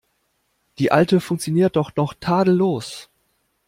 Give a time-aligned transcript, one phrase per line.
[0.79, 3.11] Die alte funktioniert doch noch tadellos.